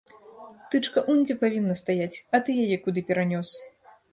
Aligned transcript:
Тычка 0.75 1.03
унь 1.13 1.21
дзе 1.27 1.35
павінна 1.43 1.75
стаяць, 1.81 2.15
а 2.37 2.43
ты 2.49 2.59
яе 2.65 2.77
куды 2.87 2.99
перанёс?! 3.11 3.49